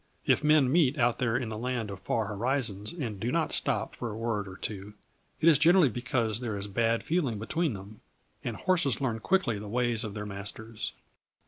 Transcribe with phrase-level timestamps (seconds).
[0.25, 3.95] If men meet out there in the land of far horizons and do not stop
[3.95, 4.95] for a word or two,
[5.39, 8.01] it is generally because there is bad feeling between them;
[8.43, 10.93] and horses learn quickly the ways of their masters.